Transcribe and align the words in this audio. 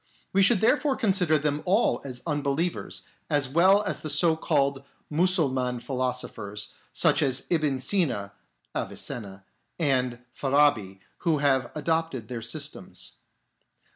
We 0.33 0.41
should 0.41 0.61
therefore 0.61 0.95
consider 0.95 1.37
them 1.37 1.61
all 1.63 2.01
as 2.03 2.23
unbelievers, 2.25 3.03
as 3.29 3.47
well 3.47 3.83
as 3.83 3.99
the 3.99 4.09
so 4.09 4.35
called 4.35 4.81
Mussulman 5.11 5.79
philosophers, 5.79 6.69
such 6.91 7.21
as 7.21 7.45
Ibn 7.51 7.79
Sina 7.79 8.33
(Avicenna) 8.73 9.43
and 9.77 10.17
Farabi, 10.35 11.01
who 11.19 11.37
have 11.37 11.69
adopted 11.75 12.29
their 12.29 12.41
systems. 12.41 13.11